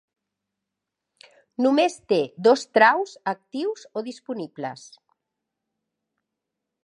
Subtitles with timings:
[1.65, 4.87] Només té dos traus actius o disponibles.